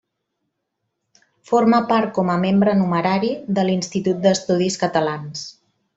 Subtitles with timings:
[1.49, 5.45] Forma part, com a membre numerari, de l'Institut d'Estudis Catalans.